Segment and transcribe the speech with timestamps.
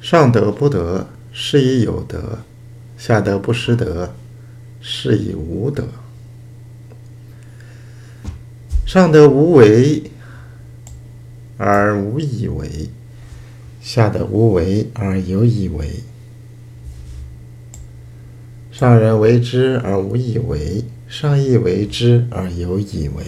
[0.00, 2.38] 上德不德，是以有德；
[2.98, 4.14] 下德不失德，
[4.80, 5.88] 是以无德。
[8.86, 10.10] 上德无为
[11.56, 12.90] 而无以为，
[13.80, 16.00] 下德无为而有以为。
[18.70, 23.24] 上人为之而无以为，上义为之而有以为。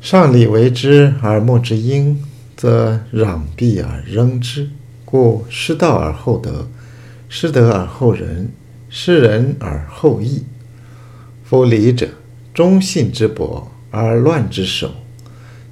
[0.00, 2.22] 上礼为之而莫之应，
[2.58, 4.68] 则攘臂而扔之。
[5.04, 6.68] 故失道而后德，
[7.28, 8.50] 失德而后仁，
[8.90, 10.42] 失仁而后义。
[11.44, 12.08] 夫礼者，
[12.52, 14.88] 忠信之薄而乱之首；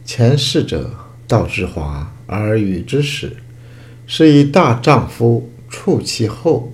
[0.04, 0.94] 前事者，
[1.26, 3.36] 道之华而与之始。
[4.06, 6.72] 是以大丈夫处其厚，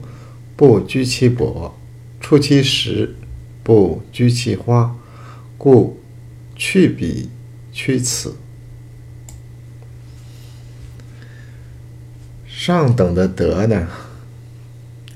[0.54, 1.72] 不居其薄；
[2.20, 3.16] 处其实，
[3.62, 4.94] 不居其花。
[5.56, 5.98] 故
[6.54, 7.30] 去彼。
[7.74, 8.36] 屈此
[12.64, 13.88] 上等的德呢，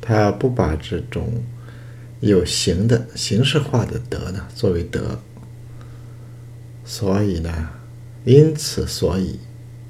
[0.00, 1.44] 他不把这种
[2.18, 5.20] 有形的形式化的德呢作为德，
[6.84, 7.70] 所以呢，
[8.24, 9.38] 因此所以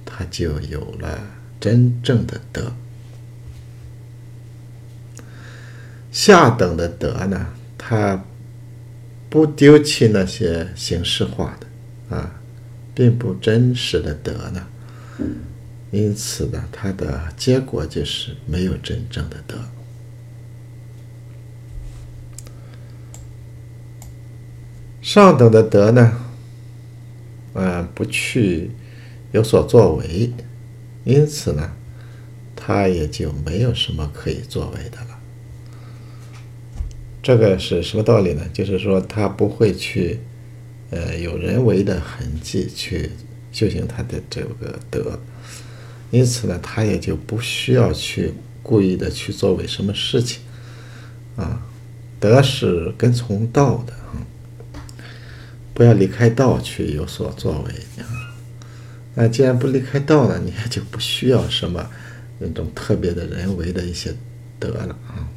[0.05, 1.19] 他就有了
[1.59, 2.71] 真正的德。
[6.13, 7.47] 下等的德呢，
[7.79, 8.23] 他
[9.31, 12.39] 不丢弃那些形式化的啊。
[12.95, 14.67] 并不真实的德呢，
[15.91, 19.57] 因此呢，它的结果就是没有真正的德。
[25.01, 26.13] 上等的德呢，
[27.55, 28.71] 呃，不去
[29.33, 30.33] 有所作为，
[31.05, 31.73] 因此呢，
[32.55, 35.19] 他也就没有什么可以作为的了。
[37.23, 38.49] 这个是什么道理呢？
[38.53, 40.21] 就是说，他不会去。
[40.89, 43.11] 呃，有人为的痕迹去
[43.51, 45.19] 修行他的这个德，
[46.11, 50.41] 因此呢，他也就不需要去故意的去作为什么事情
[51.37, 51.61] 啊。
[52.19, 54.25] 德是跟从道的啊，
[55.75, 57.73] 不要离开道去有所作为
[58.03, 58.09] 啊。
[59.15, 61.89] 那既然不离开道呢，你也就不需要什么
[62.39, 64.15] 那种特别的人为的一些
[64.59, 65.29] 德了啊。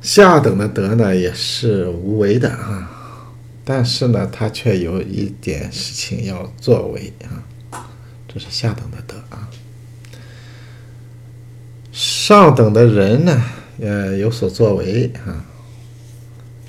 [0.00, 3.32] 下等的德呢，也是无为的啊，
[3.64, 7.42] 但是呢，他却有一点事情要作为啊，
[8.32, 9.50] 这是下等的德啊。
[11.92, 13.44] 上等的人呢，
[13.80, 15.44] 呃，有所作为啊，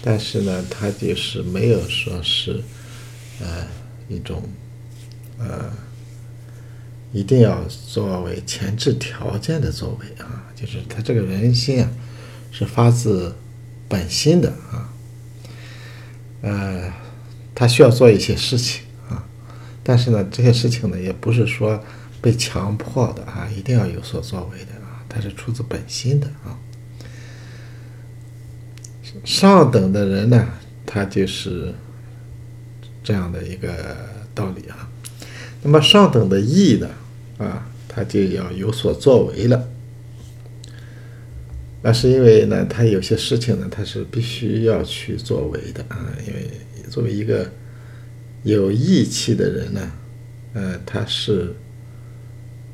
[0.02, 2.62] 但是呢，他就是没有说是，
[3.40, 3.68] 呃，
[4.10, 4.44] 一种，
[5.38, 5.72] 呃，
[7.12, 11.90] 一定要作为前置条件的作为啊，就是他这个人心啊。
[12.56, 13.36] 是发自
[13.90, 14.94] 本心的啊，
[16.44, 16.94] 呃，
[17.56, 18.84] 他需要做一些事情，
[19.84, 21.84] 但是呢，这些事情呢，也不是说
[22.22, 26.58] 被强迫的啊，一定要有所作为的啊，它是出自本心的啊。
[29.24, 30.48] 上等的人呢，
[30.86, 31.74] 他就是
[33.04, 33.96] 这样的一个
[34.34, 34.90] 道理啊。
[35.62, 36.90] 那么上等的义呢，
[37.38, 39.70] 啊，他就要有所作为了。
[41.84, 46.08] 那是因为呢，他有些事情呢，他是必须要去作为的啊。
[46.26, 46.50] 因为
[46.90, 47.52] 作为一个
[48.44, 49.92] 有义气的人呢，
[50.54, 51.56] 呃，他是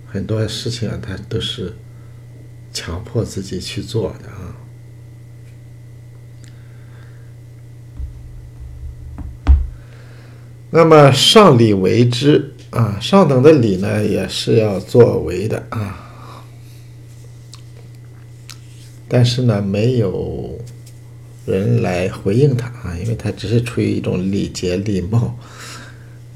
[0.05, 1.73] 很多事情啊，他都是
[2.73, 4.55] 强迫自己去做的啊。
[10.71, 16.45] 那么上礼为之啊，上等的礼呢，也是要作为的啊。
[19.07, 20.59] 但是呢，没有
[21.47, 25.35] 人来回应他啊，因为他只是出于一种礼节礼貌，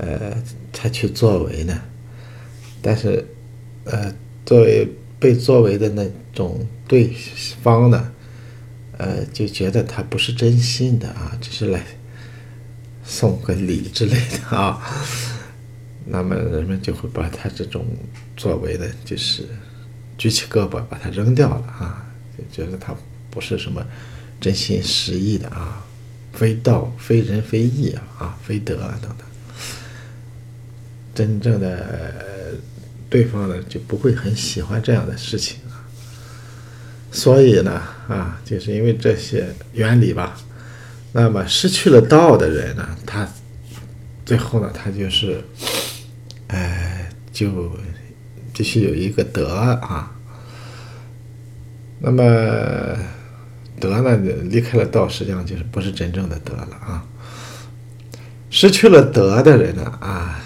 [0.03, 0.43] 呃，
[0.73, 1.81] 才去作为呢。
[2.81, 3.25] 但是，
[3.85, 4.13] 呃，
[4.45, 4.85] 作为
[5.17, 7.13] 被作为的那种对
[7.61, 8.11] 方呢，
[8.97, 11.81] 呃，就觉得他不是真心的啊，只是来
[13.05, 14.81] 送个礼之类的啊。
[16.05, 17.85] 那么人们就会把他这种
[18.35, 19.47] 作为的，就是
[20.17, 22.05] 举起胳膊把他扔掉了啊。
[22.37, 22.93] 就觉得他
[23.29, 23.85] 不是什么
[24.41, 25.85] 真心实意的啊，
[26.33, 29.25] 非道非人非义啊啊，非德啊等等。
[31.13, 32.55] 真正的
[33.09, 35.85] 对方呢就不会很喜欢这样的事情啊。
[37.11, 40.35] 所以呢啊，就是因为这些原理吧，
[41.11, 43.27] 那么失去了道的人呢，他
[44.25, 45.43] 最后呢他就是，
[46.47, 47.71] 哎，就
[48.53, 50.11] 必须有一个德啊。
[51.99, 52.23] 那么
[53.79, 54.15] 德呢？
[54.49, 57.05] 离开了道，实际上就是不是真正的德了啊！
[58.49, 60.42] 失去了德的人呢啊，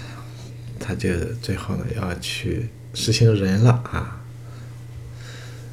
[0.88, 1.10] 他就
[1.42, 4.22] 最后呢要去实行仁了啊。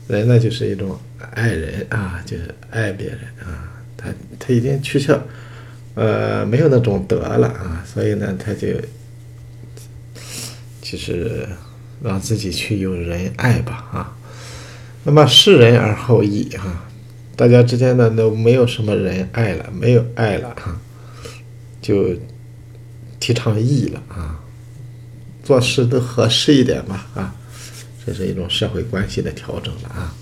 [0.09, 0.99] 仁呢就是一种
[1.31, 3.71] 爱人啊，就是爱别人啊。
[3.95, 5.17] 他他已经取消，
[5.93, 8.67] 呃，没有那种德了啊，所以呢，他就
[10.81, 11.47] 其实
[12.03, 14.17] 让自己去有人爱吧啊。
[15.05, 16.83] 那么视人而后义哈，
[17.37, 20.79] 大家之间呢都没有什么人爱了，没有爱了啊，
[21.81, 22.15] 就
[23.19, 24.43] 提倡义了啊，
[25.45, 27.35] 做事都合适一点吧啊，
[28.03, 30.13] 这是一种社会关系的调整了啊。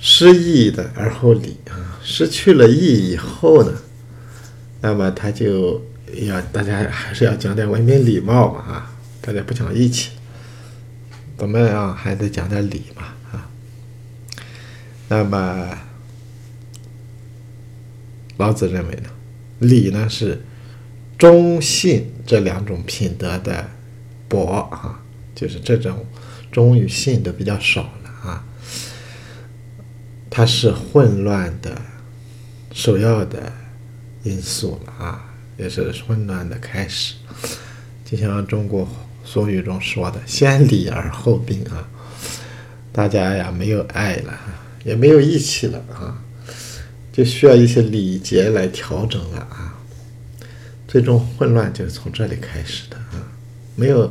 [0.00, 3.72] 失义的而后礼啊，失去了义以后呢，
[4.80, 5.84] 那么他就
[6.14, 10.10] 要大家还是要讲点文明礼貌嘛啊，大家不讲义气。
[11.36, 13.02] 怎么样还得讲点理嘛
[13.32, 13.50] 啊？
[15.08, 15.76] 那么
[18.36, 19.10] 老子认为呢，
[19.58, 20.40] 礼呢是
[21.18, 23.66] 忠信这两种品德的
[24.28, 25.00] 薄啊，
[25.34, 26.04] 就是这种
[26.52, 28.44] 忠与信都比较少了啊。
[30.28, 31.80] 它是混乱的
[32.70, 33.50] 首要的
[34.24, 37.14] 因素了啊，也是混乱的开始，
[38.04, 38.86] 就像中国。
[39.24, 41.86] 俗语中说的“先礼而后兵”啊，
[42.90, 44.32] 大家呀没有爱了，
[44.84, 46.16] 也没有义气了啊，
[47.12, 49.67] 就需要一些礼节来调整了啊。
[50.88, 53.30] 最终混乱就是从这里开始的啊，
[53.76, 54.10] 没有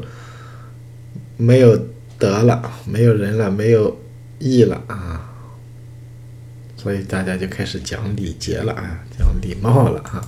[1.36, 1.76] 没有
[2.20, 4.00] 德了，没有人了，没有
[4.38, 5.28] 义了啊，
[6.76, 10.22] 所以大家就开始讲礼节了啊，讲礼貌了啊，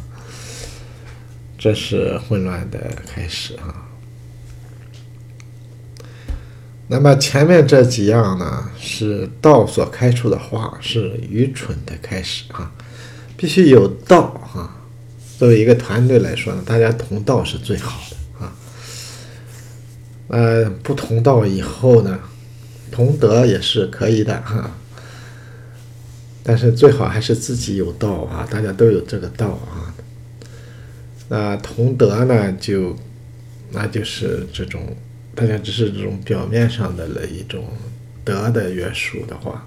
[1.55, 3.85] 这是混乱的开始啊。
[6.87, 12.71] 那么前面这几样呢，是道所开出的花，是愚蠢的开始啊！
[13.37, 14.21] 必须有道
[14.55, 14.78] 啊！
[15.39, 18.53] 作为一个团队来说呢，大家同道是最好的啊。
[20.27, 22.19] 呃，不同道以后呢，
[22.91, 24.69] 同德也是可以的哈。
[26.43, 29.95] 但是最好还是自己有道啊，大家都有这个道啊。
[31.29, 32.97] 那同德呢，就
[33.71, 34.97] 那就是这种。
[35.35, 37.63] 大家只是这种表面上的了一种
[38.25, 39.65] 德的约束的话，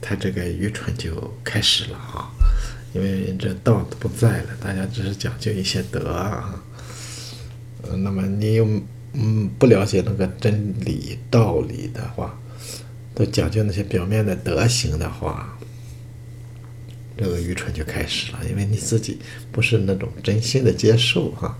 [0.00, 2.30] 他这个愚蠢就开始了啊！
[2.96, 6.58] 因为这道都不在了，大家只是讲究一些德啊。
[7.98, 8.66] 那么你又
[9.12, 12.34] 嗯不了解那个真理道理的话，
[13.14, 15.58] 都讲究那些表面的德行的话，
[17.18, 19.18] 这个愚蠢就开始了，因为你自己
[19.52, 21.56] 不是那种真心的接受哈。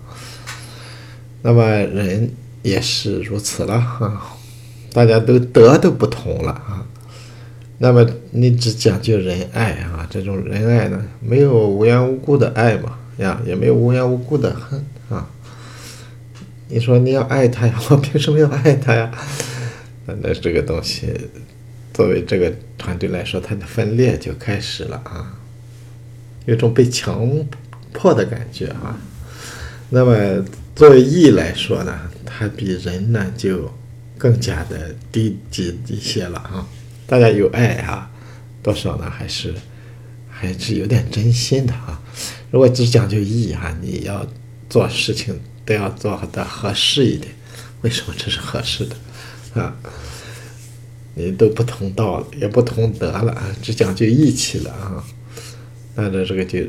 [1.43, 2.31] 那么人。
[2.63, 4.35] 也是如此了啊，
[4.91, 6.85] 大家都德都不同了啊。
[7.79, 15.29] 那么你只讲究仁爱啊，这种仁爱呢，没有无缘无故的爱嘛呀，也没有无缘无故的恨啊。
[16.69, 19.11] 你说你要爱他呀，我凭什么要爱他呀？
[20.05, 21.13] 那这个东西，
[21.93, 25.37] 作为这个团队来说，它的分裂就开始了啊，
[26.45, 27.29] 有种被强
[27.93, 28.97] 迫的感觉啊。
[29.89, 30.43] 那么
[30.75, 31.99] 作为义来说呢？
[32.25, 33.71] 它比人呢就
[34.17, 36.67] 更加的低级一些了啊！
[37.07, 38.11] 大家有爱啊，
[38.61, 39.55] 多少呢还是
[40.29, 41.99] 还是有点真心的啊。
[42.51, 44.27] 如果只讲究义哈，你要
[44.69, 47.33] 做事情都要做的合适一点。
[47.81, 48.95] 为什么这是合适的
[49.61, 49.73] 啊？
[51.15, 55.03] 你都不同道了，也不同德了啊，只讲究义气了啊。
[55.95, 56.59] 那这这个就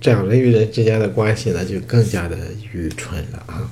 [0.00, 2.36] 这样，人与人之间的关系呢就更加的
[2.72, 3.70] 愚蠢了啊。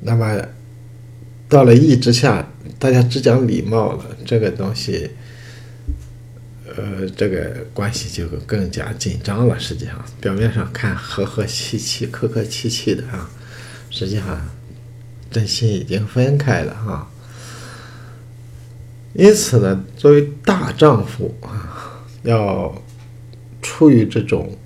[0.00, 0.40] 那么，
[1.48, 2.48] 到了义之下，
[2.80, 5.10] 大家只讲礼貌了，这个东西，
[6.66, 9.60] 呃，这个关系就更加紧张了。
[9.60, 13.28] 实际上，表面上看和和气气、客客气气的啊，
[13.90, 14.48] 实际上
[15.30, 17.06] 真心已经分开了啊。
[19.12, 22.74] 因此呢，作为大丈夫啊，要
[23.60, 24.56] 出于这种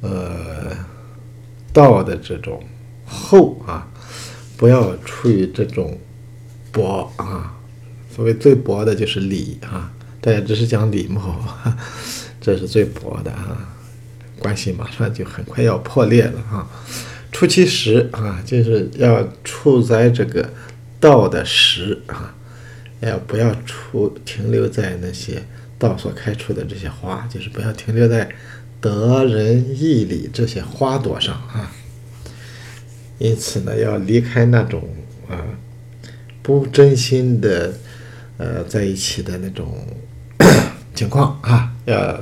[0.00, 0.76] 呃
[1.72, 2.62] 道的这种
[3.04, 3.88] 厚啊。
[4.56, 5.98] 不要出于这种
[6.72, 7.54] 薄啊，
[8.14, 11.38] 所谓最薄的就是礼啊，大家只是讲礼貌，
[12.40, 13.76] 这是最薄的啊，
[14.38, 16.66] 关系马上就很快要破裂了啊。
[17.30, 20.50] 出其实啊，就是要处在这个
[20.98, 22.34] 道的实啊，
[23.00, 25.42] 要不要出停留在那些
[25.78, 28.28] 道所开出的这些花，就是不要停留在
[28.80, 31.72] 德仁义礼这些花朵上啊。
[33.18, 34.82] 因此呢，要离开那种
[35.28, 35.40] 啊
[36.42, 37.72] 不真心的
[38.36, 39.86] 呃在一起的那种
[40.94, 42.20] 情况啊，要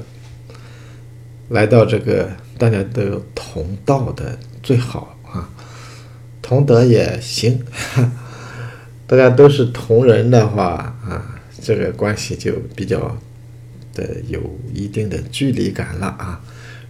[1.48, 5.48] 来到这个大家都有同道的最好啊，
[6.42, 7.64] 同德也行，
[9.06, 13.18] 大家都是同人的话啊，这个关系就比较
[13.94, 14.40] 的有
[14.74, 16.40] 一定的距离感了啊。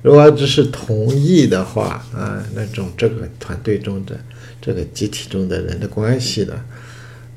[0.03, 4.19] 如果只是同意的话啊，那种这个团队中的
[4.61, 6.65] 这个集体中的人的关系呢，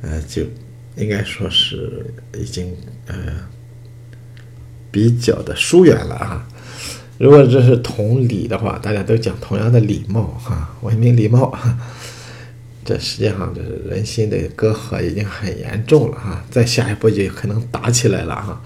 [0.03, 0.43] 呃，就
[0.95, 2.05] 应该说是
[2.37, 2.71] 已经
[3.07, 3.15] 呃
[4.91, 6.47] 比较的疏远了啊。
[7.17, 11.57] 如果这是同理的话，大家都讲同样的礼貌哈，文明礼貌，
[12.83, 16.45] 这实际上就是人心的隔阂已经很严重了哈。
[16.51, 18.61] 再下一步就可能打起来了哈，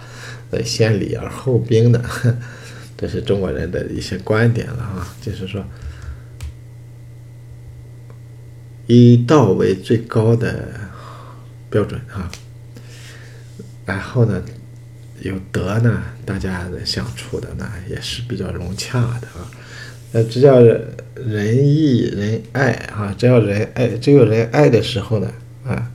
[0.65, 2.03] 先礼而后兵的。
[2.98, 5.63] 这是中国人的一些观点了啊，就是说，
[8.88, 10.67] 以道为最高的
[11.77, 12.31] 标准啊，
[13.86, 14.43] 然后呢，
[15.22, 19.51] 有德呢，大家的相处的呢也是比较融洽的啊。
[20.13, 25.31] 呃，只要仁义仁爱啊，只要仁爱，只有仁爱的时候呢
[25.63, 25.91] 啊，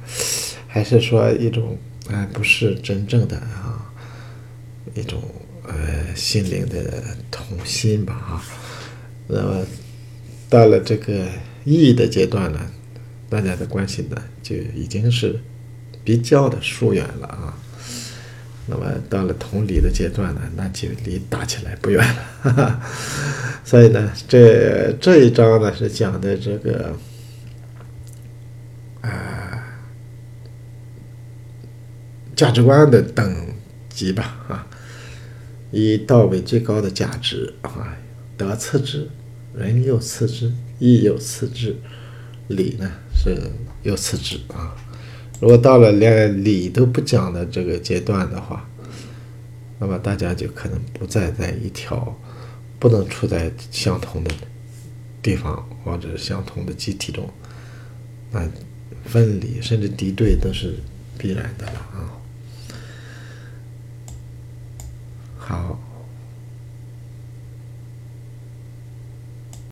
[0.69, 1.77] 还是说一种
[2.09, 3.91] 啊，不是真正的啊，
[4.95, 5.21] 一种。
[5.65, 8.43] 呃，心灵的同心吧，哈。
[9.29, 9.65] 那么
[10.51, 11.25] 到了这个
[11.65, 12.59] 义的阶段呢，
[13.31, 15.39] 大家的关系呢就已经是
[16.05, 17.57] 比较的疏远了啊。
[18.67, 22.23] 那么到了同理的阶段呢，那就离打起来不远了。
[22.43, 22.81] 哈哈。
[23.65, 26.97] 所以呢，这这一章呢是讲的这个
[29.01, 29.81] 啊
[32.37, 33.55] 价值观的等
[33.89, 34.67] 级吧，啊。
[35.71, 37.97] 以道为最高的价值啊，
[38.37, 39.09] 德次之，
[39.57, 41.75] 仁又次之，义又次之，
[42.49, 43.35] 礼呢是
[43.83, 44.77] 又次之啊。
[45.43, 48.65] 如果到了连理都不讲的这个阶段的话，
[49.81, 52.17] 那么大家就可能不再在一条，
[52.79, 54.31] 不能处在相同的
[55.21, 57.29] 地方或者相同的集体中，
[58.31, 58.49] 那
[59.05, 60.77] 分离甚至敌对都是
[61.19, 62.07] 必然的了啊。
[65.39, 65.92] 好。